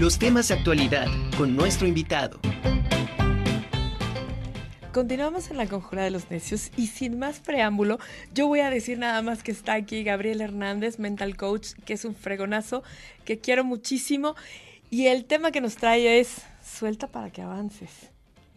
Los 0.00 0.18
temas 0.18 0.48
de 0.48 0.54
actualidad 0.54 1.08
con 1.36 1.54
nuestro 1.54 1.86
invitado. 1.86 2.40
Continuamos 4.94 5.50
en 5.50 5.58
la 5.58 5.66
conjura 5.66 6.02
de 6.02 6.10
los 6.10 6.30
necios 6.30 6.70
y 6.78 6.86
sin 6.86 7.18
más 7.18 7.40
preámbulo, 7.40 7.98
yo 8.32 8.46
voy 8.46 8.60
a 8.60 8.70
decir 8.70 8.96
nada 8.96 9.20
más 9.20 9.42
que 9.42 9.52
está 9.52 9.74
aquí 9.74 10.02
Gabriel 10.02 10.40
Hernández, 10.40 10.98
mental 10.98 11.36
coach, 11.36 11.72
que 11.84 11.92
es 11.92 12.06
un 12.06 12.14
fregonazo, 12.14 12.82
que 13.26 13.40
quiero 13.40 13.62
muchísimo. 13.62 14.36
Y 14.88 15.08
el 15.08 15.26
tema 15.26 15.50
que 15.50 15.60
nos 15.60 15.76
trae 15.76 16.18
es 16.18 16.44
suelta 16.64 17.06
para 17.06 17.28
que 17.28 17.42
avances. 17.42 17.90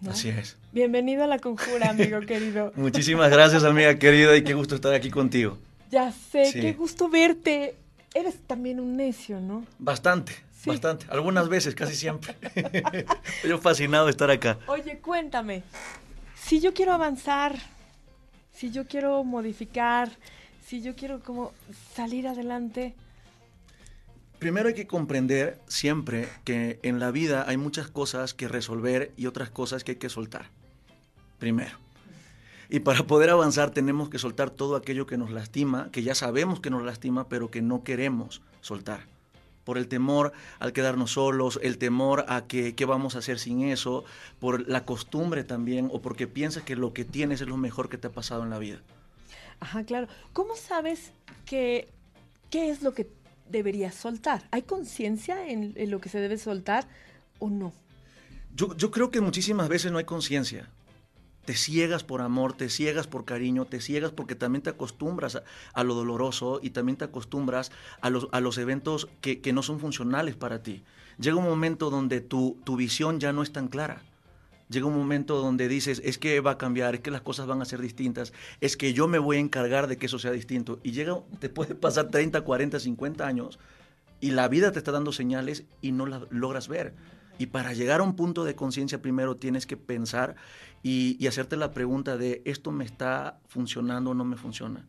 Así 0.07 0.29
es. 0.29 0.55
Bienvenido 0.71 1.25
a 1.25 1.27
la 1.27 1.39
conjura, 1.39 1.89
amigo 1.89 2.21
querido. 2.25 2.71
Muchísimas 2.77 3.29
gracias, 3.29 3.65
amiga 3.65 3.99
querida, 3.99 4.37
y 4.37 4.45
qué 4.45 4.53
gusto 4.53 4.75
estar 4.75 4.93
aquí 4.93 5.09
contigo. 5.09 5.57
Ya 5.91 6.09
sé, 6.13 6.49
qué 6.53 6.71
gusto 6.71 7.09
verte. 7.09 7.75
Eres 8.13 8.39
también 8.47 8.79
un 8.79 8.95
necio, 8.95 9.41
¿no? 9.41 9.65
Bastante, 9.77 10.33
bastante. 10.65 11.05
Algunas 11.09 11.49
veces, 11.49 11.75
casi 11.75 11.95
siempre. 11.95 12.35
Yo 13.47 13.57
fascinado 13.57 14.05
de 14.05 14.11
estar 14.11 14.29
acá. 14.29 14.57
Oye, 14.67 14.99
cuéntame, 14.99 15.63
si 16.35 16.59
yo 16.59 16.73
quiero 16.73 16.93
avanzar, 16.93 17.57
si 18.53 18.71
yo 18.71 18.85
quiero 18.85 19.23
modificar, 19.23 20.11
si 20.65 20.81
yo 20.81 20.95
quiero 20.95 21.21
como 21.21 21.53
salir 21.95 22.27
adelante. 22.27 22.95
Primero 24.39 24.67
hay 24.67 24.75
que 24.75 24.87
comprender 24.87 25.61
siempre 25.67 26.27
que 26.43 26.79
en 26.83 26.99
la 26.99 27.11
vida 27.11 27.45
hay 27.47 27.57
muchas 27.57 27.87
cosas 27.87 28.33
que 28.33 28.47
resolver 28.47 29.13
y 29.15 29.27
otras 29.27 29.49
cosas 29.49 29.83
que 29.83 29.91
hay 29.91 29.97
que 29.97 30.09
soltar. 30.09 30.49
Primero. 31.39 31.77
Y 32.69 32.79
para 32.79 33.03
poder 33.03 33.29
avanzar 33.29 33.71
tenemos 33.71 34.09
que 34.09 34.19
soltar 34.19 34.49
todo 34.49 34.75
aquello 34.75 35.05
que 35.05 35.17
nos 35.17 35.31
lastima, 35.31 35.89
que 35.91 36.03
ya 36.03 36.15
sabemos 36.15 36.59
que 36.59 36.69
nos 36.69 36.83
lastima, 36.83 37.29
pero 37.29 37.51
que 37.51 37.61
no 37.61 37.83
queremos 37.83 38.41
soltar 38.61 39.12
por 39.63 39.77
el 39.77 39.87
temor 39.87 40.33
al 40.59 40.73
quedarnos 40.73 41.11
solos, 41.11 41.59
el 41.61 41.77
temor 41.77 42.25
a 42.27 42.45
que 42.45 42.75
qué 42.75 42.85
vamos 42.85 43.15
a 43.15 43.19
hacer 43.19 43.39
sin 43.39 43.63
eso, 43.63 44.03
por 44.39 44.67
la 44.67 44.85
costumbre 44.85 45.43
también, 45.43 45.89
o 45.91 46.01
porque 46.01 46.27
piensas 46.27 46.63
que 46.63 46.75
lo 46.75 46.93
que 46.93 47.05
tienes 47.05 47.41
es 47.41 47.47
lo 47.47 47.57
mejor 47.57 47.89
que 47.89 47.97
te 47.97 48.07
ha 48.07 48.11
pasado 48.11 48.43
en 48.43 48.49
la 48.49 48.59
vida. 48.59 48.81
Ajá, 49.59 49.83
claro. 49.83 50.07
¿Cómo 50.33 50.55
sabes 50.55 51.11
que 51.45 51.87
qué 52.49 52.69
es 52.69 52.81
lo 52.81 52.93
que 52.93 53.09
deberías 53.49 53.95
soltar? 53.95 54.47
¿Hay 54.51 54.63
conciencia 54.63 55.47
en, 55.47 55.73
lo 55.89 55.99
que 56.01 56.09
se 56.09 56.19
debe 56.19 56.37
soltar 56.37 56.87
o 57.39 57.49
no? 57.49 57.73
Yo, 58.55 58.75
yo 58.75 58.91
creo 58.91 59.09
que 59.09 59.21
muchísimas 59.21 59.69
veces 59.69 59.91
no 59.91 59.97
hay 59.97 60.05
conciencia 60.05 60.69
te 61.45 61.55
ciegas 61.55 62.03
por 62.03 62.21
amor, 62.21 62.53
te 62.53 62.69
ciegas 62.69 63.07
por 63.07 63.25
cariño, 63.25 63.65
te 63.65 63.81
ciegas 63.81 64.11
porque 64.11 64.35
también 64.35 64.61
te 64.61 64.69
acostumbras 64.69 65.41
a, 65.73 65.83
lo 65.83 65.93
doloroso 65.93 66.59
y 66.61 66.69
también 66.69 66.97
te 66.97 67.05
acostumbras 67.05 67.71
a 68.01 68.09
los, 68.09 68.27
a 68.31 68.39
los 68.39 68.57
eventos 68.57 69.09
que, 69.21 69.53
no 69.53 69.61
son 69.61 69.79
funcionales 69.79 70.35
para 70.35 70.63
ti. 70.63 70.83
Llega 71.19 71.35
un 71.35 71.43
momento 71.43 71.89
donde 71.89 72.21
tu, 72.21 72.57
tu 72.63 72.75
visión 72.75 73.19
ya 73.19 73.33
no 73.33 73.43
es 73.43 73.51
tan 73.51 73.67
clara. 73.67 74.01
Llega 74.69 74.87
un 74.87 74.95
momento 74.95 75.39
donde 75.39 75.67
dices, 75.67 76.01
es 76.03 76.17
que 76.17 76.39
va 76.39 76.51
a 76.51 76.57
cambiar, 76.57 76.95
es 76.95 77.01
que 77.01 77.11
las 77.11 77.21
cosas 77.21 77.45
van 77.45 77.61
a 77.61 77.65
ser 77.65 77.81
distintas, 77.81 78.33
es 78.61 78.77
que 78.77 78.93
yo 78.93 79.07
me 79.07 79.19
voy 79.19 79.37
a 79.37 79.41
encargar 79.41 79.87
de 79.87 79.97
que 79.97 80.07
eso 80.07 80.17
sea 80.17 80.31
distinto. 80.31 80.79
Y 80.81 80.93
llega, 80.93 81.19
te 81.39 81.49
puede 81.49 81.75
pasar 81.75 82.09
30, 82.09 82.41
40, 82.41 82.79
50 82.79 83.27
años 83.27 83.59
y 84.21 84.31
la 84.31 84.47
vida 84.47 84.71
te 84.71 84.79
está 84.79 84.93
dando 84.93 85.11
señales 85.11 85.65
y 85.81 85.91
no 85.91 86.05
las 86.05 86.23
logras 86.31 86.69
ver. 86.69 86.95
Y 87.37 87.47
para 87.47 87.73
llegar 87.73 87.99
a 87.99 88.03
un 88.03 88.15
punto 88.15 88.43
de 88.43 88.55
conciencia 88.55 89.01
primero 89.01 89.37
tienes 89.37 89.65
que 89.65 89.77
pensar 89.77 90.35
y, 90.83 91.25
hacerte 91.27 91.55
la 91.55 91.71
pregunta 91.71 92.17
de 92.17 92.41
esto 92.45 92.71
me 92.71 92.83
está 92.83 93.39
funcionando 93.47 94.11
o 94.11 94.13
no 94.13 94.25
me 94.25 94.35
funciona. 94.35 94.85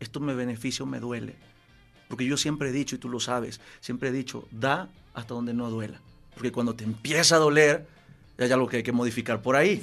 Esto 0.00 0.18
me 0.18 0.34
beneficia 0.34 0.82
o 0.82 0.86
me 0.86 0.98
duele. 0.98 1.36
Porque 2.08 2.24
yo 2.24 2.36
siempre 2.36 2.70
he 2.70 2.72
dicho, 2.72 2.96
y 2.96 2.98
tú 2.98 3.08
lo 3.08 3.20
sabes, 3.20 3.60
siempre 3.80 4.08
he 4.08 4.12
dicho, 4.12 4.48
da 4.50 4.88
hasta 5.12 5.34
donde 5.34 5.52
no 5.52 5.70
duela. 5.70 6.00
Porque 6.34 6.52
cuando 6.52 6.74
te 6.74 6.84
empieza 6.84 7.36
a 7.36 7.38
doler, 7.38 7.86
ya 8.38 8.44
hay 8.44 8.52
algo 8.52 8.68
que 8.68 8.78
hay 8.78 8.82
que 8.82 8.92
modificar 8.92 9.42
por 9.42 9.56
ahí. 9.56 9.82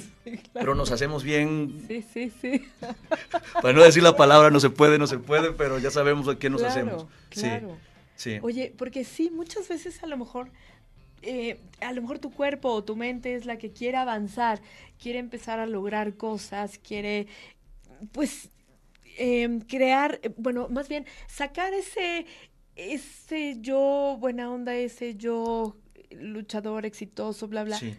Pero 0.52 0.74
nos 0.74 0.90
hacemos 0.90 1.22
bien. 1.22 1.84
Sí, 1.86 2.02
sí, 2.02 2.32
sí. 2.40 2.66
Para 3.62 3.72
no 3.72 3.82
decir 3.82 4.02
la 4.02 4.16
palabra 4.16 4.50
no 4.50 4.60
se 4.60 4.70
puede, 4.70 4.98
no 4.98 5.06
se 5.06 5.18
puede, 5.18 5.52
pero 5.52 5.78
ya 5.78 5.90
sabemos 5.90 6.28
a 6.28 6.38
qué 6.38 6.50
nos 6.50 6.62
hacemos. 6.62 7.06
Claro. 7.28 7.76
Sí, 8.16 8.32
sí. 8.32 8.38
Oye, 8.42 8.72
porque 8.76 9.04
sí, 9.04 9.30
muchas 9.30 9.68
veces 9.68 10.02
a 10.02 10.06
lo 10.06 10.16
mejor 10.16 10.50
eh, 11.26 11.60
a 11.80 11.92
lo 11.92 12.02
mejor 12.02 12.18
tu 12.18 12.30
cuerpo 12.30 12.68
o 12.68 12.84
tu 12.84 12.96
mente 12.96 13.34
es 13.34 13.46
la 13.46 13.56
que 13.56 13.72
quiere 13.72 13.96
avanzar, 13.96 14.60
quiere 15.00 15.18
empezar 15.18 15.58
a 15.58 15.66
lograr 15.66 16.16
cosas, 16.16 16.78
quiere, 16.78 17.26
pues, 18.12 18.50
em, 19.16 19.60
crear, 19.60 20.20
eh, 20.22 20.34
bueno, 20.36 20.68
más 20.68 20.88
bien, 20.88 21.06
sacar 21.26 21.72
ese, 21.72 22.26
ese 22.76 23.56
yo 23.60 24.16
buena 24.20 24.50
onda, 24.50 24.76
ese 24.76 25.14
yo 25.16 25.76
luchador 26.10 26.84
exitoso, 26.84 27.48
bla, 27.48 27.64
bla. 27.64 27.78
Sí. 27.78 27.94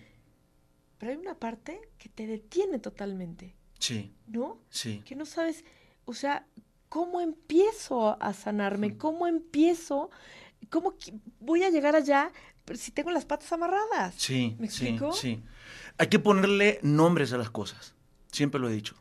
Pero 0.97 1.11
hay 1.11 1.17
una 1.17 1.35
parte 1.35 1.81
que 1.97 2.09
te 2.09 2.27
detiene 2.27 2.79
totalmente. 2.79 3.55
Sí. 3.79 4.13
¿No? 4.27 4.59
Sí. 4.69 5.01
Que 5.05 5.15
no 5.15 5.25
sabes, 5.25 5.65
o 6.05 6.13
sea, 6.13 6.45
¿cómo 6.89 7.21
empiezo 7.21 8.21
a 8.21 8.33
sanarme? 8.33 8.97
¿Cómo 8.97 9.27
empiezo? 9.27 10.09
¿Cómo 10.69 10.95
voy 11.39 11.63
a 11.63 11.69
llegar 11.69 11.95
allá? 11.95 12.31
Pero 12.65 12.77
si 12.79 12.91
tengo 12.91 13.11
las 13.11 13.25
patas 13.25 13.51
amarradas. 13.53 14.15
Sí, 14.17 14.55
¿Me 14.59 14.65
explico? 14.65 15.13
sí, 15.13 15.35
sí. 15.35 15.43
Hay 15.97 16.07
que 16.07 16.19
ponerle 16.19 16.79
nombres 16.81 17.31
a 17.31 17.37
las 17.37 17.51
cosas. 17.51 17.95
Siempre 18.31 18.59
lo 18.59 18.67
he 18.69 18.73
dicho. 18.73 18.95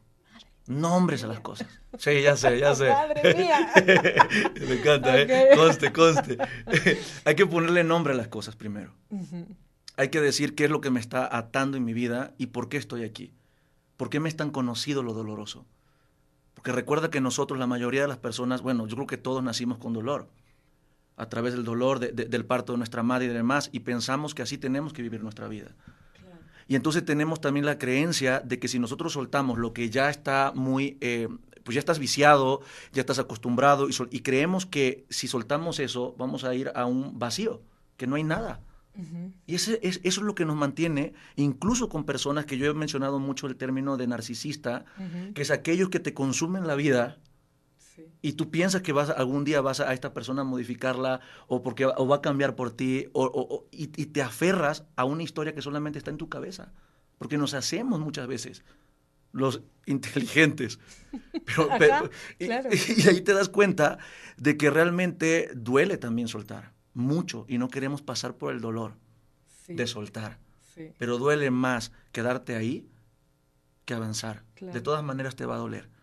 Nombres 0.66 1.24
a 1.24 1.26
las 1.26 1.40
cosas. 1.40 1.68
Sí, 1.98 2.22
ya 2.22 2.36
sé, 2.36 2.58
ya 2.58 2.74
sé. 2.74 2.88
Madre 2.88 3.34
mía. 3.34 3.70
Me 4.66 4.74
encanta, 4.74 5.20
¿eh? 5.20 5.50
Conste, 5.54 5.92
conste. 5.92 6.38
Hay 7.24 7.34
que 7.34 7.46
ponerle 7.46 7.84
nombre 7.84 8.14
a 8.14 8.16
las 8.16 8.28
cosas 8.28 8.56
primero. 8.56 8.94
Hay 9.96 10.08
que 10.08 10.20
decir 10.20 10.54
qué 10.54 10.64
es 10.64 10.70
lo 10.70 10.80
que 10.80 10.90
me 10.90 11.00
está 11.00 11.36
atando 11.36 11.76
en 11.76 11.84
mi 11.84 11.92
vida 11.92 12.34
y 12.38 12.46
por 12.46 12.68
qué 12.68 12.78
estoy 12.78 13.04
aquí. 13.04 13.32
¿Por 13.96 14.10
qué 14.10 14.20
me 14.20 14.28
es 14.28 14.36
tan 14.36 14.50
conocido 14.50 15.02
lo 15.02 15.12
doloroso? 15.12 15.66
Porque 16.54 16.72
recuerda 16.72 17.10
que 17.10 17.20
nosotros, 17.20 17.58
la 17.58 17.66
mayoría 17.66 18.02
de 18.02 18.08
las 18.08 18.18
personas, 18.18 18.62
bueno, 18.62 18.86
yo 18.86 18.96
creo 18.96 19.06
que 19.06 19.18
todos 19.18 19.42
nacimos 19.44 19.78
con 19.78 19.92
dolor 19.92 20.28
a 21.16 21.28
través 21.28 21.54
del 21.54 21.64
dolor 21.64 22.00
del 22.00 22.44
parto 22.44 22.72
de 22.72 22.78
nuestra 22.78 23.02
madre 23.02 23.26
y 23.26 23.28
demás, 23.28 23.70
y 23.72 23.80
pensamos 23.80 24.34
que 24.34 24.42
así 24.42 24.58
tenemos 24.58 24.92
que 24.92 25.02
vivir 25.02 25.22
nuestra 25.22 25.48
vida. 25.48 25.74
Y 26.66 26.76
entonces 26.76 27.04
tenemos 27.04 27.40
también 27.40 27.66
la 27.66 27.78
creencia 27.78 28.40
de 28.40 28.58
que 28.58 28.68
si 28.68 28.78
nosotros 28.78 29.12
soltamos 29.12 29.58
lo 29.58 29.72
que 29.72 29.90
ya 29.90 30.08
está 30.08 30.52
muy, 30.54 30.96
eh, 31.00 31.28
pues 31.62 31.74
ya 31.74 31.78
estás 31.78 31.98
viciado, 31.98 32.62
ya 32.92 33.00
estás 33.00 33.18
acostumbrado, 33.18 33.88
y, 33.88 34.20
creemos 34.20 34.66
que 34.66 35.04
si 35.10 35.28
soltamos 35.28 35.78
eso, 35.78 36.14
vamos 36.18 36.44
a 36.44 36.54
ir 36.54 36.72
a 36.74 36.86
un 36.86 37.18
vacío, 37.18 37.62
que 37.96 38.06
no 38.06 38.16
hay 38.16 38.24
nada. 38.24 38.60
Y 39.46 39.56
ese, 39.56 39.80
es, 39.82 40.00
eso 40.04 40.20
es 40.20 40.26
lo 40.26 40.36
que 40.36 40.44
nos 40.44 40.54
mantiene, 40.54 41.14
incluso 41.34 41.88
con 41.88 42.04
personas 42.04 42.46
que 42.46 42.58
yo 42.58 42.70
he 42.70 42.74
mencionado 42.74 43.18
mucho 43.18 43.48
el 43.48 43.56
término 43.56 43.96
de 43.96 44.06
narcisista, 44.06 44.84
que 45.34 45.42
es 45.42 45.50
aquellos 45.50 45.88
que 45.88 45.98
te 45.98 46.14
consumen 46.14 46.66
la 46.68 46.76
vida, 46.76 47.18
y 48.22 48.32
tú 48.32 48.50
piensas 48.50 48.82
que 48.82 48.92
vas 48.92 49.10
algún 49.10 49.44
día 49.44 49.60
vas 49.60 49.80
a, 49.80 49.92
esta 49.92 50.12
persona 50.12 50.42
a 50.42 50.44
modificarla 50.44 51.20
o 51.46 51.62
porque 51.62 51.86
o 51.86 52.08
va 52.08 52.16
a 52.16 52.22
cambiar 52.22 52.56
por 52.56 52.72
ti 52.72 53.08
o, 53.12 53.66
y, 53.70 53.86
te 53.88 54.22
aferras 54.22 54.84
a 54.96 55.04
una 55.04 55.22
historia 55.22 55.54
que 55.54 55.62
solamente 55.62 55.98
está 55.98 56.10
en 56.10 56.16
tu 56.16 56.28
cabeza. 56.28 56.72
Porque 57.18 57.38
nos 57.38 57.54
hacemos 57.54 58.00
muchas 58.00 58.26
veces 58.26 58.64
los 59.32 59.62
inteligentes. 59.86 60.80
Pero, 61.78 62.10
y, 62.38 62.50
ahí 62.50 63.20
te 63.20 63.34
das 63.34 63.48
cuenta 63.48 63.98
de 64.36 64.56
que 64.56 64.70
realmente 64.70 65.50
duele 65.54 65.96
también 65.96 66.28
soltar 66.28 66.72
mucho 66.94 67.44
y 67.48 67.58
no 67.58 67.68
queremos 67.68 68.02
pasar 68.02 68.36
por 68.36 68.52
el 68.52 68.60
dolor 68.60 68.94
de 69.68 69.86
soltar. 69.86 70.38
Pero 70.98 71.18
duele 71.18 71.52
más 71.52 71.92
quedarte 72.10 72.56
ahí 72.56 72.88
que 73.84 73.94
avanzar. 73.94 74.42
De 74.60 74.80
todas 74.80 75.04
maneras 75.04 75.36
te 75.36 75.46
va 75.46 75.54
a 75.54 75.58
doler 75.58 75.93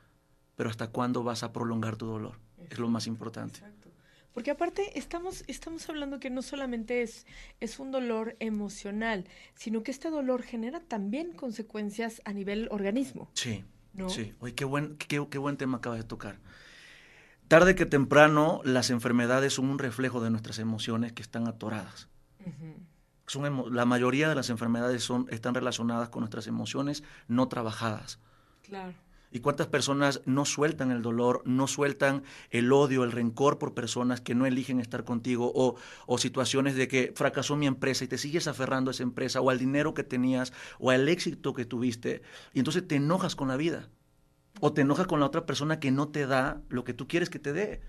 pero 0.61 0.69
hasta 0.69 0.89
cuándo 0.89 1.23
vas 1.23 1.41
a 1.41 1.51
prolongar 1.53 1.95
tu 1.95 2.05
dolor. 2.05 2.37
Es 2.69 2.77
lo 2.77 2.87
más 2.87 3.07
importante. 3.07 3.61
Exacto. 3.61 3.89
Porque 4.31 4.51
aparte 4.51 4.95
estamos, 4.95 5.43
estamos 5.47 5.89
hablando 5.89 6.19
que 6.19 6.29
no 6.29 6.43
solamente 6.43 7.01
es, 7.01 7.25
es 7.59 7.79
un 7.79 7.89
dolor 7.89 8.35
emocional, 8.39 9.25
sino 9.55 9.81
que 9.81 9.89
este 9.89 10.11
dolor 10.11 10.43
genera 10.43 10.79
también 10.79 11.31
consecuencias 11.31 12.21
a 12.25 12.33
nivel 12.33 12.67
organismo. 12.69 13.31
Sí, 13.33 13.65
sí. 14.09 14.35
Oye, 14.39 14.53
qué 14.53 14.65
buen, 14.65 14.97
qué, 14.97 15.17
buen 15.39 15.57
tema 15.57 15.79
acabas 15.79 15.97
de 15.97 16.05
tocar. 16.05 16.37
Tarde 17.47 17.73
que 17.73 17.87
temprano, 17.87 18.61
las 18.63 18.91
enfermedades 18.91 19.53
son 19.53 19.67
un 19.67 19.79
reflejo 19.79 20.21
de 20.21 20.29
nuestras 20.29 20.59
emociones 20.59 21.11
que 21.11 21.23
están 21.23 21.47
atoradas. 21.47 22.07
son 23.25 23.73
la 23.73 23.85
mayoría 23.85 24.29
de 24.29 24.35
las 24.35 24.51
enfermedades 24.51 25.03
son, 25.03 25.25
están 25.31 25.55
relacionadas 25.55 26.09
con 26.09 26.19
nuestras 26.19 26.45
emociones 26.45 27.01
no 27.27 27.47
trabajadas. 27.47 28.19
Claro. 28.61 28.93
¿Y 29.31 29.39
cuántas 29.39 29.67
personas 29.67 30.21
no 30.25 30.43
sueltan 30.45 30.91
el 30.91 31.01
dolor, 31.01 31.41
no 31.45 31.67
sueltan 31.67 32.23
el 32.49 32.71
odio, 32.73 33.03
el 33.03 33.13
rencor 33.13 33.57
por 33.57 33.73
personas 33.73 34.19
que 34.19 34.35
no 34.35 34.45
eligen 34.45 34.79
estar 34.79 35.05
contigo 35.05 35.51
o, 35.55 35.75
o, 36.05 36.17
situaciones 36.17 36.75
de 36.75 36.87
que 36.87 37.13
fracasó 37.15 37.55
mi 37.55 37.65
empresa 37.65 38.03
y 38.03 38.07
te 38.07 38.17
sigues 38.17 38.47
aferrando 38.47 38.89
a 38.89 38.93
esa 38.93 39.03
empresa 39.03 39.39
o 39.39 39.49
al 39.49 39.57
dinero 39.59 39.93
que 39.93 40.03
tenías 40.03 40.51
o 40.79 40.89
al 40.91 41.07
éxito 41.07 41.53
que 41.53 41.63
tuviste 41.63 42.21
y 42.53 42.59
entonces 42.59 42.85
te 42.85 42.95
enojas 42.95 43.35
con 43.35 43.47
la 43.47 43.55
vida 43.55 43.87
o 44.59 44.73
te 44.73 44.81
enojas 44.81 45.07
con 45.07 45.19
la 45.19 45.25
otra 45.25 45.45
persona 45.45 45.79
que 45.79 45.91
no 45.91 46.09
te 46.09 46.27
da 46.27 46.61
lo 46.69 46.83
que 46.83 46.93
tú 46.93 47.07
quieres 47.07 47.29
que 47.29 47.39
te 47.39 47.53
dé. 47.53 47.81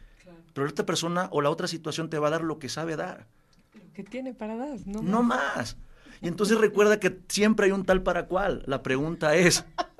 Pero 0.52 0.66
esta 0.66 0.86
persona 0.86 1.28
o 1.32 1.40
la 1.40 1.50
otra 1.50 1.66
situación 1.66 2.10
te 2.10 2.18
va 2.18 2.28
a 2.28 2.32
dar 2.32 2.44
lo 2.44 2.58
que 2.58 2.68
sabe 2.68 2.96
dar. 2.96 3.26
Lo 3.74 3.92
que 3.92 4.04
tiene 4.04 4.34
para 4.34 4.56
dar, 4.56 4.78
no, 4.86 5.02
no 5.02 5.22
más. 5.22 5.76
Y 6.20 6.28
entonces 6.28 6.58
recuerda 6.58 7.00
que 7.00 7.20
siempre 7.28 7.66
hay 7.66 7.72
un 7.72 7.84
tal 7.84 8.02
para 8.02 8.26
cual. 8.26 8.62
La 8.66 8.82
pregunta 8.82 9.34
es, 9.34 9.64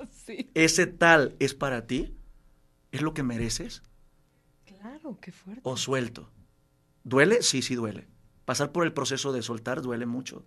¿ese 0.53 0.87
tal 0.87 1.35
es 1.39 1.53
para 1.53 1.87
ti? 1.87 2.15
¿Es 2.91 3.01
lo 3.01 3.13
que 3.13 3.23
mereces? 3.23 3.83
Claro, 4.65 5.17
qué 5.19 5.31
fuerte. 5.31 5.61
¿O 5.63 5.77
suelto? 5.77 6.29
¿Duele? 7.03 7.41
Sí, 7.41 7.61
sí 7.61 7.75
duele. 7.75 8.07
Pasar 8.45 8.71
por 8.71 8.85
el 8.85 8.93
proceso 8.93 9.31
de 9.31 9.41
soltar 9.41 9.81
duele 9.81 10.05
mucho. 10.05 10.45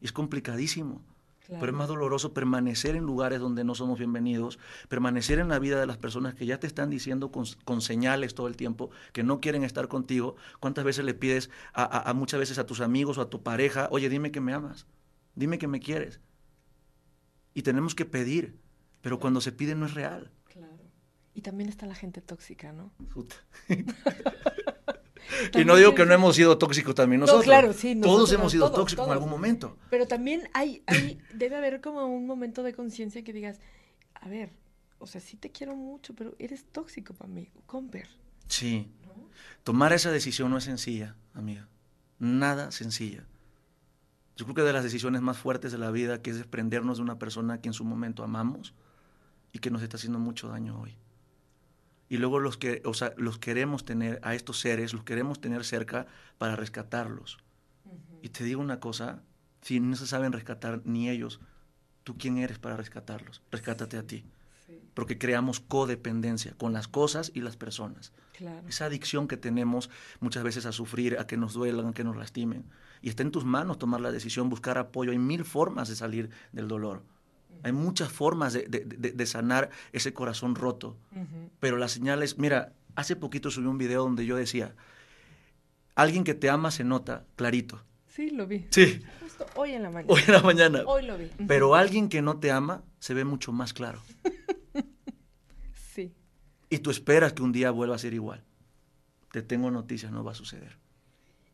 Es 0.00 0.12
complicadísimo. 0.12 1.04
Pero 1.48 1.66
es 1.66 1.72
más 1.72 1.88
doloroso 1.88 2.34
permanecer 2.34 2.96
en 2.96 3.04
lugares 3.04 3.40
donde 3.40 3.62
no 3.62 3.74
somos 3.74 3.98
bienvenidos, 3.98 4.58
permanecer 4.88 5.38
en 5.38 5.48
la 5.48 5.58
vida 5.58 5.78
de 5.78 5.86
las 5.86 5.96
personas 5.96 6.34
que 6.34 6.44
ya 6.44 6.58
te 6.58 6.66
están 6.66 6.90
diciendo 6.90 7.30
con, 7.30 7.80
señales 7.80 8.34
todo 8.34 8.48
el 8.48 8.56
tiempo 8.56 8.90
que 9.12 9.22
no 9.22 9.40
quieren 9.40 9.62
estar 9.62 9.86
contigo. 9.86 10.34
¿Cuántas 10.58 10.84
veces 10.84 11.04
le 11.04 11.14
pides 11.14 11.50
a, 11.72 12.12
muchas 12.14 12.40
veces 12.40 12.58
a 12.58 12.66
tus 12.66 12.80
amigos 12.80 13.18
o 13.18 13.20
a 13.20 13.30
tu 13.30 13.42
pareja, 13.42 13.88
oye, 13.92 14.08
dime 14.08 14.32
que 14.32 14.40
me 14.40 14.52
amas, 14.52 14.86
dime 15.36 15.58
que 15.58 15.68
me 15.68 15.78
quieres? 15.78 16.20
Y 17.54 17.62
tenemos 17.62 17.94
que 17.94 18.04
pedir, 18.04 18.58
pero 19.00 19.18
cuando 19.18 19.40
se 19.40 19.52
pide 19.52 19.74
no 19.74 19.86
es 19.86 19.94
real. 19.94 20.30
Claro. 20.44 20.78
Y 21.34 21.42
también 21.42 21.68
está 21.68 21.86
la 21.86 21.94
gente 21.94 22.20
tóxica, 22.20 22.72
¿no? 22.72 22.92
y 25.54 25.64
no 25.64 25.76
digo 25.76 25.94
que 25.94 26.06
no 26.06 26.14
hemos 26.14 26.36
sido 26.36 26.56
tóxicos 26.58 26.94
también 26.94 27.20
nosotros. 27.20 27.44
claro, 27.44 27.72
sí. 27.72 27.98
todos 28.00 28.32
hemos 28.32 28.52
sido 28.52 28.70
tóxicos 28.70 29.06
en 29.06 29.12
algún 29.12 29.30
momento. 29.30 29.76
Pero 29.90 30.06
también 30.06 30.48
hay, 30.54 30.82
hay 30.86 31.18
debe 31.34 31.56
haber 31.56 31.80
como 31.80 32.06
un 32.06 32.26
momento 32.26 32.62
de 32.62 32.72
conciencia 32.72 33.22
que 33.22 33.32
digas, 33.32 33.60
a 34.14 34.28
ver, 34.28 34.50
o 34.98 35.06
sea, 35.06 35.20
sí 35.20 35.36
te 35.36 35.50
quiero 35.50 35.76
mucho, 35.76 36.14
pero 36.14 36.34
eres 36.38 36.64
tóxico 36.64 37.14
para 37.14 37.28
mí, 37.28 37.50
comper. 37.66 38.08
Sí. 38.48 38.90
Tomar 39.62 39.92
esa 39.92 40.10
decisión 40.10 40.50
no 40.50 40.58
es 40.58 40.64
sencilla, 40.64 41.16
amiga. 41.34 41.68
Nada 42.18 42.70
sencilla. 42.70 43.26
Yo 44.36 44.44
creo 44.44 44.54
que 44.54 44.62
de 44.62 44.72
las 44.72 44.84
decisiones 44.84 45.22
más 45.22 45.38
fuertes 45.38 45.72
de 45.72 45.78
la 45.78 45.90
vida, 45.90 46.22
que 46.22 46.30
es 46.30 46.36
desprendernos 46.36 46.98
de 46.98 47.02
una 47.02 47.18
persona 47.18 47.60
que 47.60 47.68
en 47.68 47.72
su 47.72 47.84
momento 47.84 48.22
amamos 48.22 48.74
y 49.56 49.58
que 49.58 49.70
nos 49.70 49.82
está 49.82 49.96
haciendo 49.96 50.18
mucho 50.18 50.48
daño 50.48 50.78
hoy 50.78 50.96
y 52.08 52.18
luego 52.18 52.38
los, 52.38 52.56
que, 52.56 52.82
o 52.84 52.94
sea, 52.94 53.12
los 53.16 53.38
queremos 53.38 53.84
tener 53.84 54.20
a 54.22 54.34
estos 54.34 54.60
seres, 54.60 54.92
los 54.92 55.02
queremos 55.02 55.40
tener 55.40 55.64
cerca 55.64 56.06
para 56.38 56.56
rescatarlos. 56.56 57.38
Y 58.22 58.28
te 58.28 58.44
digo 58.44 58.60
una 58.60 58.80
cosa, 58.80 59.22
si 59.62 59.80
no 59.80 59.96
se 59.96 60.06
saben 60.06 60.32
rescatar 60.32 60.82
ni 60.84 61.08
ellos, 61.10 61.40
¿tú 62.04 62.16
quién 62.16 62.38
eres 62.38 62.58
para 62.58 62.76
rescatarlos? 62.76 63.42
Rescátate 63.50 63.96
a 63.96 64.06
ti. 64.06 64.24
Porque 64.94 65.18
creamos 65.18 65.60
codependencia 65.60 66.54
con 66.56 66.72
las 66.72 66.88
cosas 66.88 67.30
y 67.34 67.40
las 67.40 67.56
personas. 67.56 68.12
Esa 68.68 68.86
adicción 68.86 69.28
que 69.28 69.36
tenemos 69.36 69.90
muchas 70.20 70.42
veces 70.42 70.66
a 70.66 70.72
sufrir, 70.72 71.18
a 71.18 71.26
que 71.26 71.36
nos 71.36 71.54
duelan, 71.54 71.88
a 71.88 71.92
que 71.92 72.04
nos 72.04 72.16
lastimen. 72.16 72.64
Y 73.02 73.08
está 73.08 73.22
en 73.22 73.30
tus 73.30 73.44
manos 73.44 73.78
tomar 73.78 74.00
la 74.00 74.12
decisión, 74.12 74.48
buscar 74.48 74.78
apoyo. 74.78 75.10
Hay 75.10 75.18
mil 75.18 75.44
formas 75.44 75.88
de 75.88 75.96
salir 75.96 76.30
del 76.52 76.68
dolor. 76.68 77.02
Hay 77.62 77.72
muchas 77.72 78.10
formas 78.12 78.52
de, 78.52 79.26
sanar 79.26 79.70
ese 79.92 80.12
corazón 80.12 80.54
roto. 80.54 80.96
Pero 81.60 81.76
la 81.76 81.88
señal 81.88 82.22
es, 82.22 82.38
mira, 82.38 82.72
hace 82.94 83.16
poquito 83.16 83.50
subí 83.50 83.66
un 83.66 83.78
video 83.78 84.02
donde 84.02 84.26
yo 84.26 84.36
decía, 84.36 84.74
alguien 85.94 86.24
que 86.24 86.34
te 86.34 86.50
ama 86.50 86.70
se 86.70 86.84
nota 86.84 87.24
clarito. 87.36 87.82
Sí, 88.08 88.30
lo 88.30 88.46
vi. 88.46 88.66
Sí. 88.70 89.02
Justo 89.20 89.46
hoy 89.56 89.72
en 89.72 89.82
la 89.82 89.90
mañana. 89.90 90.12
Hoy 90.12 90.22
en 90.26 90.32
la 90.32 90.42
mañana. 90.42 90.82
Hoy 90.86 91.04
lo 91.04 91.18
vi. 91.18 91.30
Pero 91.46 91.74
alguien 91.74 92.08
que 92.08 92.22
no 92.22 92.38
te 92.38 92.50
ama 92.50 92.82
se 92.98 93.12
ve 93.12 93.24
mucho 93.24 93.52
más 93.52 93.74
claro. 93.74 94.00
sí. 95.94 96.14
Y 96.70 96.78
tú 96.78 96.90
esperas 96.90 97.34
que 97.34 97.42
un 97.42 97.52
día 97.52 97.70
vuelva 97.70 97.94
a 97.94 97.98
ser 97.98 98.14
igual. 98.14 98.42
Te 99.32 99.42
tengo 99.42 99.70
noticias, 99.70 100.12
no 100.12 100.24
va 100.24 100.32
a 100.32 100.34
suceder. 100.34 100.78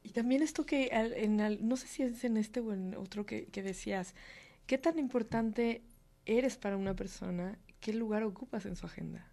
Y 0.05 0.11
también 0.11 0.43
esto 0.43 0.65
que, 0.65 0.91
en, 0.93 1.67
no 1.67 1.77
sé 1.77 1.87
si 1.89 2.03
es 2.03 2.23
en 2.23 2.37
este 2.37 2.61
o 2.61 2.73
en 2.73 2.95
otro 2.95 3.27
que, 3.27 3.47
que 3.47 3.63
decías, 3.63 4.15
¿qué 4.67 4.79
tan 4.79 4.99
importante 4.99 5.83
eres 6.27 6.57
para 6.57 6.77
una 6.77 6.95
persona, 6.95 7.59
qué 7.81 7.93
lugar 7.93 8.23
ocupas 8.23 8.67
en 8.67 8.77
su 8.77 8.87
agenda. 8.87 9.27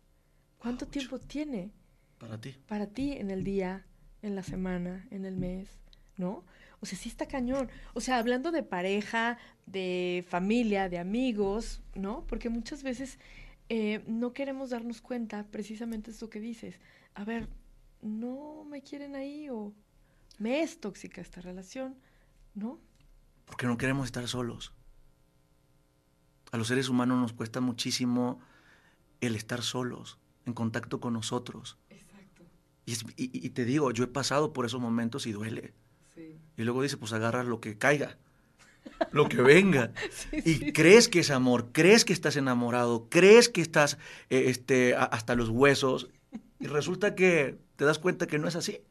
¿Cuánto 0.58 0.88
tiempo 0.88 1.20
tiene? 1.20 1.72
Para 2.18 2.40
ti. 2.40 2.56
Para 2.68 2.88
ti 2.88 3.14
en 3.14 3.32
el 3.32 3.44
día, 3.44 3.86
en 4.22 4.36
la 4.36 4.44
semana, 4.44 5.08
en 5.12 5.26
el 5.26 5.38
mes, 5.38 5.70
¿no? 6.18 6.44
O 6.82 6.86
sea, 6.86 6.98
sí 6.98 7.10
está 7.10 7.28
cañón. 7.28 7.70
O 7.94 8.02
sea, 8.02 8.18
hablando 8.18 8.52
de 8.52 8.64
pareja, 8.64 9.38
de 9.66 10.26
familia, 10.28 10.90
de 10.90 10.98
amigos, 10.98 11.82
¿no? 11.96 12.26
Porque 12.28 12.50
muchas 12.50 12.84
veces 12.84 13.20
eh, 13.70 14.04
no 14.08 14.34
queremos 14.34 14.72
darnos 14.72 15.02
cuenta 15.02 15.46
precisamente 15.52 16.12
esto 16.12 16.30
que 16.30 16.40
dices. 16.40 16.80
A 17.14 17.24
ver, 17.24 17.48
no 18.02 18.66
me 18.66 18.82
quieren 18.82 19.16
ahí 19.16 19.50
o 19.50 19.74
me 20.38 20.62
es 20.62 20.80
tóxica 20.80 21.22
esta 21.22 21.42
relación, 21.42 21.96
¿no? 22.54 22.80
Porque 23.46 23.68
no 23.68 23.78
queremos 23.78 24.06
estar 24.06 24.28
solos 24.28 24.74
a 26.52 26.58
los 26.58 26.68
seres 26.68 26.90
humanos 26.90 27.20
nos 27.20 27.34
cuesta 27.34 27.62
muchísimo 27.62 28.40
el 29.22 29.36
estar 29.36 29.62
solos, 29.62 30.18
en 30.46 30.54
contacto 30.54 31.00
con 31.00 31.14
nosotros. 31.14 31.78
Exacto. 31.90 32.44
Y, 32.86 33.50
te 33.50 33.66
digo, 33.66 33.92
yo 33.92 34.04
he 34.04 34.08
pasado 34.08 34.54
por 34.54 34.66
esos 34.66 34.82
momentos 34.82 35.28
y 35.28 35.32
duele. 35.32 35.74
Sí. 36.14 36.38
Y 36.58 36.64
luego 36.64 36.82
dice, 36.82 36.98
pues 36.98 37.14
agarras 37.14 37.46
lo 37.46 37.60
que 37.62 37.78
caiga, 37.78 38.18
lo 39.12 39.30
que 39.30 39.42
venga. 39.42 39.94
y 40.32 40.72
crees 40.72 41.08
que 41.08 41.20
es 41.20 41.30
amor, 41.30 41.70
crees 41.72 42.06
que 42.06 42.14
estás 42.14 42.36
enamorado, 42.36 43.08
crees 43.10 43.50
que 43.50 43.62
estás 43.62 43.98
eh, 44.30 44.46
este, 44.48 44.96
hasta 44.96 45.36
los 45.36 45.50
huesos. 45.50 46.10
Y 46.60 46.68
resulta 46.68 47.16
que 47.16 47.60
te 47.76 47.86
das 47.86 48.00
cuenta 48.00 48.28
que 48.28 48.40
no 48.40 48.48
es 48.48 48.56
así 48.56 48.82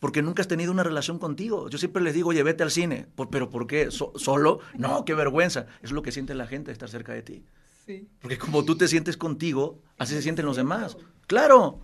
porque 0.00 0.22
nunca 0.22 0.42
has 0.42 0.48
tenido 0.48 0.72
una 0.72 0.82
relación 0.82 1.18
contigo. 1.18 1.68
Yo 1.68 1.78
siempre 1.78 2.02
les 2.02 2.14
digo, 2.14 2.30
oye, 2.30 2.42
vete 2.42 2.62
al 2.62 2.70
cine. 2.70 3.06
¿Pero 3.30 3.50
por 3.50 3.66
qué? 3.66 3.90
¿Solo? 3.90 4.60
No, 4.76 5.04
qué 5.04 5.14
vergüenza. 5.14 5.66
Es 5.82 5.92
lo 5.92 6.02
que 6.02 6.12
siente 6.12 6.34
la 6.34 6.46
gente 6.46 6.66
de 6.66 6.72
estar 6.72 6.88
cerca 6.88 7.12
de 7.12 7.22
ti. 7.22 7.44
Sí. 7.86 8.08
Porque 8.20 8.38
como 8.38 8.64
tú 8.64 8.76
te 8.76 8.88
sientes 8.88 9.16
contigo, 9.16 9.82
así 9.98 10.14
se 10.14 10.22
sienten 10.22 10.46
los 10.46 10.56
demás. 10.56 10.96
¡Claro! 11.26 11.80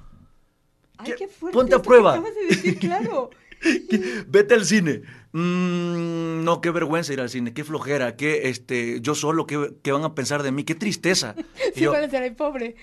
Ay, 0.98 1.14
qué 1.16 1.28
fuerte. 1.28 1.56
Ponte 1.56 1.74
a 1.74 1.82
prueba. 1.82 2.12
Acabas 2.12 2.34
de 2.34 2.46
decir, 2.46 2.78
claro. 2.78 3.30
Vete 4.28 4.54
al 4.54 4.64
cine. 4.64 5.02
Mm, 5.32 6.44
no, 6.44 6.60
qué 6.60 6.70
vergüenza 6.70 7.12
ir 7.12 7.20
al 7.20 7.30
cine, 7.30 7.54
qué 7.54 7.62
flojera, 7.62 8.16
qué, 8.16 8.48
este, 8.48 9.00
yo 9.00 9.14
solo, 9.14 9.46
qué, 9.46 9.76
qué 9.82 9.92
van 9.92 10.02
a 10.02 10.14
pensar 10.14 10.42
de 10.42 10.50
mí, 10.50 10.64
qué 10.64 10.74
tristeza. 10.74 11.36
sí, 11.74 11.86
van 11.86 12.04
a 12.04 12.10
ser 12.10 12.22
ahí 12.24 12.30
pobre 12.32 12.74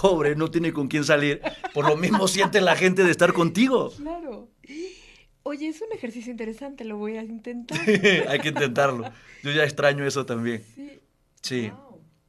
pobre, 0.00 0.36
no 0.36 0.50
tiene 0.50 0.72
con 0.72 0.88
quién 0.88 1.04
salir. 1.04 1.40
Por 1.72 1.88
lo 1.88 1.96
mismo 1.96 2.28
siente 2.28 2.60
la 2.60 2.76
gente 2.76 3.04
de 3.04 3.10
estar 3.10 3.32
contigo. 3.32 3.90
Claro. 3.96 4.50
Oye, 5.42 5.68
es 5.68 5.82
un 5.82 5.92
ejercicio 5.92 6.30
interesante, 6.30 6.84
lo 6.84 6.96
voy 6.96 7.18
a 7.18 7.22
intentar. 7.22 7.78
Hay 8.28 8.40
que 8.40 8.48
intentarlo. 8.48 9.10
Yo 9.42 9.52
ya 9.52 9.64
extraño 9.64 10.06
eso 10.06 10.24
también. 10.24 10.64
Sí. 10.74 11.70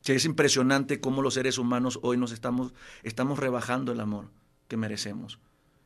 Sí. 0.02 0.14
es 0.14 0.26
impresionante 0.26 1.00
cómo 1.00 1.22
los 1.22 1.36
seres 1.36 1.58
humanos 1.58 2.00
hoy 2.04 2.18
nos 2.18 2.34
estamos, 2.34 2.74
estamos 3.04 3.40
rebajando 3.40 3.94
el 3.94 4.02
amor 4.02 4.30
que 4.68 4.76
merecemos. 4.76 5.40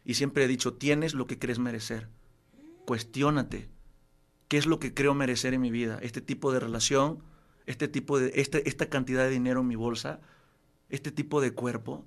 Y 0.03 0.15
siempre 0.15 0.45
he 0.45 0.47
dicho, 0.47 0.73
tienes 0.73 1.13
lo 1.13 1.27
que 1.27 1.37
crees 1.37 1.59
merecer. 1.59 2.09
Cuestiónate. 2.85 3.69
¿Qué 4.47 4.57
es 4.57 4.65
lo 4.65 4.79
que 4.79 4.95
creo 4.95 5.13
merecer 5.13 5.53
en 5.53 5.61
mi 5.61 5.69
vida? 5.69 5.99
Este 6.01 6.21
tipo 6.21 6.51
de 6.51 6.59
relación, 6.59 7.19
este 7.67 7.87
tipo 7.87 8.17
de, 8.17 8.31
este, 8.33 8.67
esta 8.67 8.89
cantidad 8.89 9.25
de 9.25 9.29
dinero 9.29 9.61
en 9.61 9.67
mi 9.67 9.75
bolsa, 9.75 10.19
este 10.89 11.11
tipo 11.11 11.41
de 11.41 11.53
cuerpo? 11.53 12.05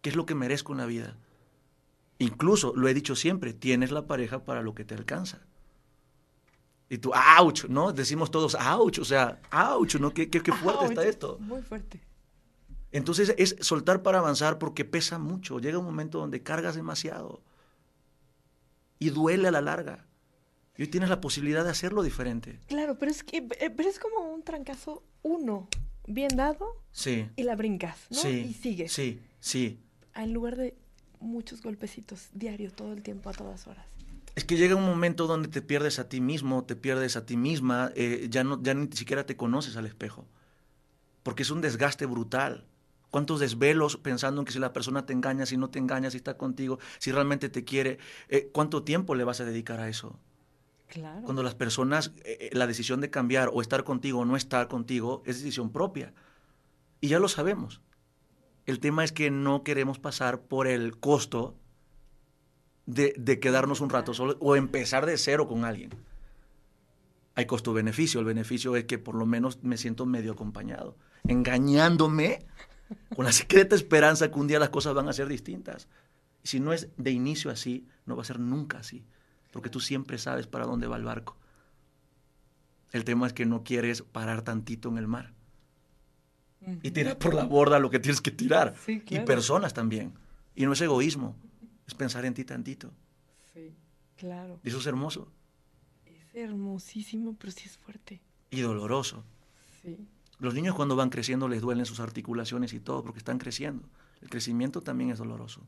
¿Qué 0.00 0.10
es 0.10 0.16
lo 0.16 0.26
que 0.26 0.34
merezco 0.34 0.72
en 0.72 0.78
la 0.78 0.86
vida? 0.86 1.16
Incluso, 2.18 2.72
lo 2.74 2.88
he 2.88 2.94
dicho 2.94 3.16
siempre, 3.16 3.52
tienes 3.52 3.90
la 3.90 4.06
pareja 4.06 4.44
para 4.44 4.62
lo 4.62 4.74
que 4.74 4.84
te 4.84 4.94
alcanza. 4.94 5.40
Y 6.88 6.98
tú, 6.98 7.12
ouch, 7.38 7.64
¿no? 7.66 7.92
Decimos 7.92 8.30
todos, 8.30 8.54
ouch, 8.54 8.98
o 8.98 9.04
sea, 9.04 9.40
ouch, 9.52 9.96
¿no? 9.96 10.12
Qué, 10.12 10.28
qué, 10.30 10.40
fuerte 10.52 10.86
está 10.86 11.06
esto. 11.06 11.38
Muy 11.38 11.62
fuerte. 11.62 12.00
Entonces 12.90 13.34
es 13.36 13.56
soltar 13.60 14.02
para 14.02 14.18
avanzar 14.18 14.58
porque 14.58 14.84
pesa 14.84 15.18
mucho. 15.18 15.58
Llega 15.58 15.78
un 15.78 15.84
momento 15.84 16.18
donde 16.18 16.42
cargas 16.42 16.74
demasiado. 16.74 17.42
Y 18.98 19.10
duele 19.10 19.48
a 19.48 19.50
la 19.50 19.60
larga. 19.60 20.06
Y 20.76 20.82
hoy 20.82 20.88
tienes 20.88 21.10
la 21.10 21.20
posibilidad 21.20 21.64
de 21.64 21.70
hacerlo 21.70 22.02
diferente. 22.02 22.58
Claro, 22.66 22.98
pero 22.98 23.10
es 23.10 23.22
que 23.22 23.38
eh, 23.60 23.70
pero 23.70 23.88
es 23.88 23.98
como 23.98 24.32
un 24.32 24.42
trancazo 24.42 25.02
uno 25.22 25.68
bien 26.08 26.36
dado 26.36 26.66
sí. 26.90 27.28
y 27.36 27.42
la 27.44 27.54
brincas, 27.54 27.96
¿no? 28.10 28.18
Sí, 28.18 28.46
y 28.50 28.54
sigues. 28.54 28.92
Sí, 28.92 29.20
sí. 29.40 29.78
En 30.14 30.32
lugar 30.32 30.56
de 30.56 30.74
muchos 31.20 31.62
golpecitos 31.62 32.28
diario, 32.32 32.72
todo 32.72 32.92
el 32.92 33.02
tiempo, 33.02 33.30
a 33.30 33.32
todas 33.32 33.66
horas. 33.66 33.86
Es 34.34 34.44
que 34.44 34.56
llega 34.56 34.76
un 34.76 34.84
momento 34.84 35.26
donde 35.26 35.48
te 35.48 35.62
pierdes 35.62 35.98
a 35.98 36.08
ti 36.08 36.20
mismo, 36.20 36.64
te 36.64 36.76
pierdes 36.76 37.16
a 37.16 37.26
ti 37.26 37.36
misma, 37.36 37.92
eh, 37.94 38.28
ya, 38.30 38.44
no, 38.44 38.62
ya 38.62 38.74
ni 38.74 38.88
siquiera 38.92 39.26
te 39.26 39.36
conoces 39.36 39.76
al 39.76 39.86
espejo. 39.86 40.26
Porque 41.22 41.42
es 41.42 41.50
un 41.50 41.60
desgaste 41.60 42.06
brutal. 42.06 42.66
¿Cuántos 43.10 43.40
desvelos 43.40 43.96
pensando 43.96 44.40
en 44.40 44.44
que 44.44 44.52
si 44.52 44.58
la 44.58 44.72
persona 44.72 45.06
te 45.06 45.12
engaña, 45.12 45.46
si 45.46 45.56
no 45.56 45.70
te 45.70 45.78
engaña, 45.78 46.10
si 46.10 46.18
está 46.18 46.36
contigo, 46.36 46.78
si 46.98 47.10
realmente 47.10 47.48
te 47.48 47.64
quiere? 47.64 47.98
Eh, 48.28 48.50
¿Cuánto 48.52 48.82
tiempo 48.84 49.14
le 49.14 49.24
vas 49.24 49.40
a 49.40 49.44
dedicar 49.44 49.80
a 49.80 49.88
eso? 49.88 50.18
Cuando 51.24 51.42
las 51.42 51.54
personas, 51.54 52.12
eh, 52.24 52.38
eh, 52.40 52.50
la 52.52 52.66
decisión 52.66 53.00
de 53.00 53.10
cambiar 53.10 53.50
o 53.52 53.60
estar 53.60 53.84
contigo 53.84 54.20
o 54.20 54.24
no 54.24 54.36
estar 54.36 54.68
contigo 54.68 55.22
es 55.26 55.38
decisión 55.38 55.70
propia. 55.70 56.14
Y 57.00 57.08
ya 57.08 57.18
lo 57.18 57.28
sabemos. 57.28 57.80
El 58.66 58.80
tema 58.80 59.04
es 59.04 59.12
que 59.12 59.30
no 59.30 59.62
queremos 59.62 59.98
pasar 59.98 60.40
por 60.40 60.66
el 60.66 60.98
costo 60.98 61.54
de, 62.86 63.14
de 63.18 63.38
quedarnos 63.38 63.80
un 63.80 63.90
rato 63.90 64.14
solos 64.14 64.36
o 64.40 64.56
empezar 64.56 65.06
de 65.06 65.16
cero 65.18 65.46
con 65.46 65.64
alguien. 65.64 65.90
Hay 67.34 67.46
costo-beneficio. 67.46 68.20
El 68.20 68.26
beneficio 68.26 68.74
es 68.76 68.84
que 68.84 68.98
por 68.98 69.14
lo 69.14 69.26
menos 69.26 69.62
me 69.62 69.76
siento 69.76 70.06
medio 70.06 70.32
acompañado, 70.32 70.96
engañándome 71.26 72.46
con 73.14 73.24
la 73.24 73.32
secreta 73.32 73.74
esperanza 73.76 74.30
que 74.30 74.38
un 74.38 74.48
día 74.48 74.58
las 74.58 74.70
cosas 74.70 74.94
van 74.94 75.08
a 75.08 75.12
ser 75.12 75.28
distintas. 75.28 75.88
Y 76.42 76.48
si 76.48 76.60
no 76.60 76.72
es 76.72 76.88
de 76.96 77.10
inicio 77.10 77.50
así, 77.50 77.86
no 78.06 78.16
va 78.16 78.22
a 78.22 78.26
ser 78.26 78.40
nunca 78.40 78.78
así, 78.78 79.04
porque 79.52 79.70
tú 79.70 79.80
siempre 79.80 80.18
sabes 80.18 80.46
para 80.46 80.66
dónde 80.66 80.86
va 80.86 80.96
el 80.96 81.04
barco. 81.04 81.36
El 82.92 83.04
tema 83.04 83.26
es 83.26 83.32
que 83.32 83.46
no 83.46 83.64
quieres 83.64 84.02
parar 84.02 84.42
tantito 84.42 84.88
en 84.88 84.98
el 84.98 85.08
mar 85.08 85.34
y 86.82 86.90
tirar 86.90 87.18
por 87.18 87.34
la 87.34 87.44
borda 87.44 87.78
lo 87.78 87.90
que 87.90 87.98
tienes 87.98 88.20
que 88.20 88.30
tirar. 88.30 88.74
Y 88.86 89.20
personas 89.20 89.74
también. 89.74 90.14
Y 90.54 90.66
no 90.66 90.72
es 90.72 90.80
egoísmo, 90.80 91.36
es 91.86 91.94
pensar 91.94 92.24
en 92.24 92.34
ti 92.34 92.44
tantito. 92.44 92.92
Sí, 93.52 93.74
claro. 94.16 94.60
Y 94.64 94.68
eso 94.68 94.78
es 94.78 94.86
hermoso. 94.86 95.30
Es 96.04 96.34
hermosísimo, 96.34 97.36
pero 97.38 97.52
sí 97.52 97.62
es 97.66 97.78
fuerte. 97.78 98.20
Y 98.50 98.60
doloroso. 98.60 99.24
Sí. 99.82 100.08
Los 100.38 100.54
niños 100.54 100.74
cuando 100.74 100.96
van 100.96 101.10
creciendo 101.10 101.48
les 101.48 101.60
duelen 101.60 101.86
sus 101.86 102.00
articulaciones 102.00 102.72
y 102.72 102.80
todo 102.80 103.02
porque 103.02 103.18
están 103.18 103.38
creciendo. 103.38 103.88
El 104.20 104.30
crecimiento 104.30 104.80
también 104.80 105.10
es 105.10 105.18
doloroso. 105.18 105.62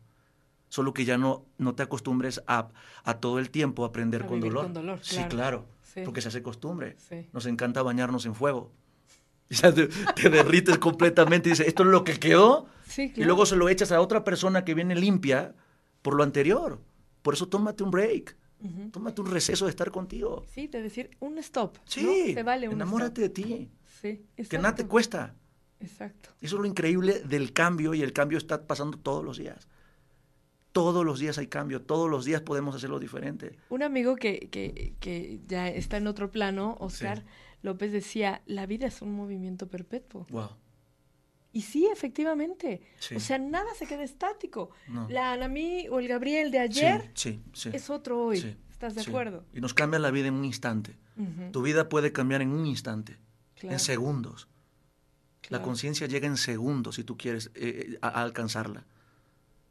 Solo 0.71 0.95
que 0.95 1.05
ya 1.05 1.19
no, 1.19 1.45
no 1.59 1.75
te 1.75 1.83
acostumbres 1.83 2.43
a, 2.47 2.69
a 3.03 3.15
todo 3.19 3.41
el 3.41 3.51
tiempo 3.51 3.85
aprender 3.85 4.25
con 4.25 4.41
dolor. 4.41 4.63
con 4.63 4.73
dolor. 4.73 5.01
Sí, 5.03 5.23
claro. 5.29 5.67
Porque 6.05 6.21
se 6.21 6.29
hace 6.29 6.43
costumbre. 6.43 6.97
Nos 7.33 7.47
encanta 7.47 7.83
bañarnos 7.83 8.25
en 8.25 8.35
fuego. 8.35 8.73
Y 9.49 9.55
ya 9.57 9.75
te, 9.75 10.31
derrites 10.31 10.79
completamente 10.79 11.49
y 11.49 11.53
dices, 11.53 11.67
¿esto 11.67 11.83
es 11.83 11.89
lo 11.89 12.05
que 12.05 12.19
quedó? 12.21 12.69
Y 12.97 13.25
luego 13.25 13.47
se 13.47 13.57
lo 13.57 13.69
echas 13.69 13.91
a 13.91 14.01
otra 14.01 14.23
persona 14.23 14.65
que 14.65 14.75
viene 14.75 14.95
limpia 14.95 15.57
por 16.03 16.15
lo 16.15 16.23
anterior. 16.23 16.81
Por 17.23 17.35
eso 17.35 17.49
tómate 17.49 17.83
un 17.83 17.91
break. 17.91 18.37
Tómate 18.93 19.21
un 19.23 19.31
receso 19.31 19.65
de 19.65 19.71
estar 19.71 19.91
contigo. 19.91 20.47
Sí, 20.55 20.69
de 20.69 20.83
decir 20.83 21.11
un 21.19 21.39
stop. 21.39 21.79
Sí, 21.85 22.37
vale 22.45 22.67
enamórate 22.67 23.23
de 23.23 23.29
ti. 23.29 23.71
Sí, 24.01 24.25
Que 24.49 24.57
nada 24.59 24.77
te 24.77 24.87
cuesta. 24.87 25.35
Exacto. 25.81 26.31
Eso 26.41 26.57
es 26.57 26.61
lo 26.61 26.67
increíble 26.67 27.21
del 27.21 27.53
cambio 27.53 27.95
y 27.95 28.03
el 28.03 28.13
cambio 28.13 28.39
está 28.39 28.67
pasando 28.69 28.99
todos 28.99 29.25
los 29.25 29.39
días. 29.39 29.67
Todos 30.73 31.05
los 31.05 31.19
días 31.19 31.37
hay 31.39 31.49
cambio, 31.49 31.83
todos 31.83 32.09
los 32.09 32.25
días 32.25 32.43
podemos 32.43 32.75
hacerlo 32.77 33.01
diferente. 33.01 33.59
Un 33.71 33.83
amigo 33.83 34.15
que, 34.17 34.49
que, 34.51 34.95
que 35.01 35.41
ya 35.49 35.69
está 35.69 35.97
en 35.97 36.07
otro 36.07 36.31
plano, 36.31 36.77
Oscar 36.79 37.25
López 37.63 37.93
decía, 37.93 38.43
la 38.47 38.67
vida 38.67 38.87
es 38.87 39.03
un 39.03 39.13
movimiento 39.15 39.69
perpetuo. 39.69 40.27
Wow. 40.31 40.51
Y 41.53 41.63
sí, 41.63 41.89
efectivamente. 41.93 42.81
O 43.15 43.21
sea, 43.21 43.39
nada 43.39 43.75
se 43.77 43.87
queda 43.87 44.05
estático. 44.05 44.71
La 45.09 45.33
Anamí 45.33 45.89
o 45.89 45.99
el 45.99 46.09
Gabriel 46.09 46.51
de 46.51 46.61
ayer 46.61 47.13
es 47.73 47.91
otro 47.91 48.23
hoy. 48.23 48.57
¿Estás 48.71 48.95
de 48.95 49.03
acuerdo? 49.03 49.45
Y 49.53 49.61
nos 49.61 49.75
cambia 49.75 49.99
la 49.99 50.11
vida 50.11 50.29
en 50.29 50.35
un 50.35 50.45
instante. 50.45 50.97
Tu 51.53 51.63
vida 51.63 51.89
puede 51.89 52.13
cambiar 52.13 52.43
en 52.43 52.53
un 52.53 52.67
instante, 52.67 53.19
en 53.63 53.79
segundos. 53.79 54.49
La 55.49 55.63
conciencia 55.63 56.07
llega 56.07 56.29
en 56.29 56.37
segundos 56.37 56.95
si 56.95 57.05
tú 57.05 57.17
quieres 57.17 57.51
eh, 57.55 57.99
alcanzarla 58.01 58.87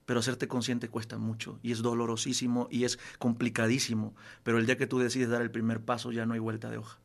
pero 0.10 0.22
hacerte 0.22 0.48
consciente 0.48 0.88
cuesta 0.88 1.20
mucho 1.20 1.60
y 1.62 1.72
es 1.72 1.84
dolorosísimo 1.84 2.68
y 2.72 2.84
es 2.84 2.98
complicadísimo, 3.20 4.16
pero 4.42 4.58
el 4.58 4.66
día 4.66 4.76
que 4.76 4.88
tú 4.88 4.98
decides 4.98 5.30
dar 5.30 5.44
el 5.44 5.52
primer 5.52 5.82
paso 5.82 6.12
ya 6.12 6.26
no 6.26 6.34
hay 6.34 6.40
vuelta 6.40 6.72
de 6.72 6.78
hoja. 6.78 7.00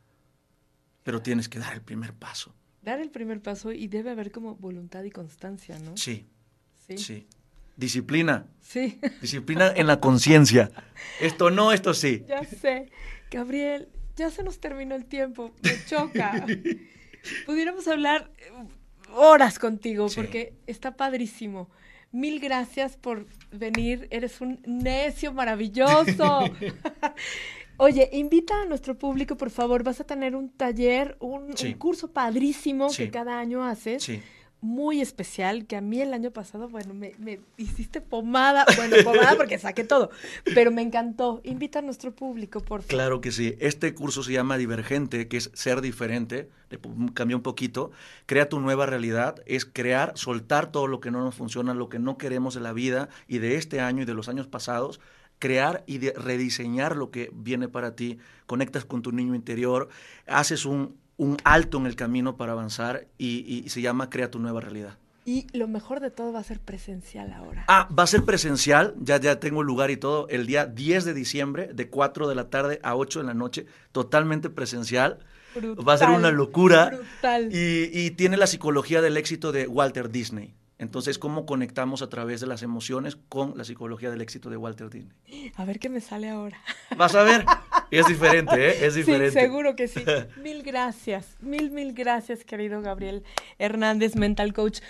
Pero 1.02 1.20
tienes 1.20 1.50
que 1.50 1.58
dar 1.58 1.74
el 1.74 1.82
primer 1.82 2.14
paso. 2.14 2.54
Dar 2.80 3.00
el 3.00 3.10
primer 3.10 3.42
paso 3.42 3.72
y 3.72 3.88
debe 3.88 4.08
haber 4.08 4.32
como 4.32 4.56
voluntad 4.56 5.04
y 5.04 5.10
constancia, 5.10 5.78
¿no? 5.80 5.98
Sí. 5.98 6.26
Sí. 6.86 6.96
sí. 6.96 7.26
Disciplina. 7.76 8.46
Sí. 8.62 8.98
Disciplina 9.20 9.70
en 9.76 9.86
la 9.86 10.00
conciencia. 10.00 10.70
Esto 11.20 11.50
no, 11.50 11.72
esto 11.72 11.92
sí. 11.92 12.24
Ya 12.26 12.42
sé. 12.42 12.90
Gabriel, 13.30 13.90
ya 14.16 14.30
se 14.30 14.42
nos 14.42 14.60
terminó 14.60 14.94
el 14.94 15.04
tiempo. 15.04 15.54
Me 15.62 15.72
choca. 15.86 16.46
Pudiéramos 17.44 17.86
hablar 17.86 18.30
horas 19.12 19.58
contigo 19.58 20.06
porque 20.16 20.54
está 20.66 20.96
padrísimo. 20.96 21.68
Mil 22.14 22.38
gracias 22.38 22.96
por 22.96 23.26
venir. 23.50 24.06
Eres 24.12 24.40
un 24.40 24.60
necio 24.64 25.32
maravilloso. 25.32 26.44
Oye, 27.76 28.08
invita 28.12 28.62
a 28.62 28.66
nuestro 28.66 28.96
público, 28.96 29.36
por 29.36 29.50
favor. 29.50 29.82
Vas 29.82 30.00
a 30.00 30.04
tener 30.04 30.36
un 30.36 30.48
taller, 30.48 31.16
un, 31.18 31.52
curso 31.76 32.12
padrísimo 32.12 32.86
que 32.96 33.10
cada 33.10 33.40
año 33.40 33.64
haces. 33.64 34.04
Sí 34.04 34.22
muy 34.64 35.02
especial 35.02 35.66
que 35.66 35.76
a 35.76 35.82
mí 35.82 36.00
el 36.00 36.14
año 36.14 36.30
pasado, 36.30 36.70
bueno, 36.70 36.94
me, 36.94 37.12
hiciste 37.58 38.00
pomada, 38.00 38.64
bueno, 38.76 38.96
pomada 39.04 39.34
porque 39.36 39.58
saqué 39.58 39.84
todo, 39.84 40.10
pero 40.54 40.70
me 40.70 40.80
encantó. 40.80 41.42
Invita 41.44 41.80
a 41.80 41.82
nuestro 41.82 42.14
público, 42.14 42.60
por 42.60 42.80
favor. 42.80 42.86
Claro 42.86 43.20
que 43.20 43.30
sí. 43.30 43.56
Este 43.60 43.94
curso 43.94 44.22
se 44.22 44.32
llama 44.32 44.56
Divergente, 44.56 45.28
que 45.28 45.36
es 45.36 45.50
ser 45.52 45.82
diferente, 45.82 46.48
le 46.70 46.78
cambió 47.12 47.36
un 47.36 47.42
poquito. 47.42 47.90
Crea 48.24 48.48
tu 48.48 48.58
nueva 48.58 48.86
realidad, 48.86 49.42
es 49.44 49.66
crear, 49.66 50.16
soltar 50.16 50.72
todo 50.72 50.86
lo 50.86 50.98
que 50.98 51.10
no 51.10 51.22
nos 51.22 51.34
funciona, 51.34 51.74
lo 51.74 51.90
que 51.90 51.98
no 51.98 52.16
queremos 52.16 52.54
de 52.54 52.62
la 52.62 52.72
vida 52.72 53.10
y 53.28 53.38
de 53.38 53.56
este 53.56 53.80
año 53.80 54.04
y 54.04 54.06
de 54.06 54.14
los 54.14 54.30
años 54.30 54.46
pasados 54.46 54.98
crear 55.40 55.84
y 55.86 55.98
rediseñar 55.98 56.96
lo 56.96 57.10
que 57.10 57.28
viene 57.34 57.68
para 57.68 57.94
ti, 57.94 58.18
conectas 58.46 58.86
con 58.86 59.02
tu 59.02 59.12
niño 59.12 59.34
interior, 59.34 59.90
haces 60.26 60.64
un, 60.64 60.96
un 61.16 61.36
alto 61.44 61.78
en 61.78 61.86
el 61.86 61.96
camino 61.96 62.36
para 62.36 62.52
avanzar 62.52 63.06
y, 63.18 63.64
se 63.68 63.80
llama 63.80 64.10
Crea 64.10 64.30
tu 64.30 64.38
nueva 64.38 64.60
realidad. 64.60 64.98
Y 65.26 65.46
lo 65.56 65.68
mejor 65.68 66.00
de 66.00 66.10
todo 66.10 66.32
va 66.32 66.40
a 66.40 66.44
ser 66.44 66.60
presencial 66.60 67.32
ahora. 67.32 67.64
Ah, 67.68 67.88
va 67.96 68.02
a 68.02 68.06
ser 68.06 68.24
presencial, 68.24 68.94
ya, 69.00 69.18
ya 69.18 69.40
tengo 69.40 69.62
el 69.62 69.66
lugar 69.66 69.90
y 69.90 69.96
todo, 69.96 70.28
el 70.28 70.46
día 70.46 70.66
10 70.66 71.06
de 71.06 71.14
diciembre, 71.14 71.70
de 71.72 71.88
4 71.88 72.28
de 72.28 72.34
la 72.34 72.50
tarde 72.50 72.78
a 72.82 72.94
8 72.94 73.20
de 73.20 73.26
la 73.26 73.34
noche, 73.34 73.66
totalmente 73.92 74.50
presencial. 74.50 75.20
va 75.56 75.94
a 75.94 75.98
ser 75.98 76.10
una 76.10 76.30
locura. 76.30 76.90
Brutal. 76.90 77.48
Y, 77.50 77.90
y 77.92 78.10
tiene 78.10 78.36
la 78.36 78.46
psicología 78.46 79.00
del 79.00 79.16
éxito 79.16 79.50
de 79.50 79.66
Walter 79.66 80.10
Disney. 80.10 80.54
Entonces, 80.76 81.18
¿cómo 81.18 81.46
conectamos 81.46 82.02
a 82.02 82.08
través 82.08 82.40
de 82.40 82.46
las 82.46 82.62
emociones 82.62 83.16
con 83.28 83.56
la 83.56 83.64
psicología 83.64 84.10
del 84.10 84.20
éxito 84.20 84.50
de 84.50 84.56
Walter 84.56 84.90
Disney? 84.90 85.52
A 85.56 85.64
ver 85.64 85.78
qué 85.78 85.88
me 85.88 86.00
sale 86.00 86.28
ahora. 86.28 86.58
Vas 86.96 87.14
a 87.14 87.22
ver. 87.22 87.46
Es 87.98 88.06
diferente, 88.06 88.54
¿eh? 88.56 88.86
Es 88.86 88.94
diferente. 88.94 89.30
Sí, 89.30 89.38
seguro 89.38 89.76
que 89.76 89.88
sí. 89.88 90.04
Mil 90.42 90.62
gracias. 90.62 91.36
Mil, 91.40 91.70
mil 91.70 91.92
gracias, 91.92 92.44
querido 92.44 92.80
Gabriel 92.80 93.22
Hernández, 93.58 94.16
Mental 94.16 94.52
Coach. 94.52 94.80